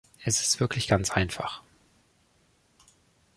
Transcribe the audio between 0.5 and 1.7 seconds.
wirklich ganz einfach.